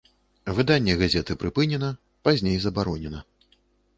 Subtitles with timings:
[0.59, 1.91] Выданне газеты прыпынена,
[2.23, 3.23] пазней забаронена.